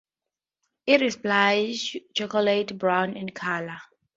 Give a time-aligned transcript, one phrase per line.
[0.87, 3.77] It is bluish chocolate-brown in color.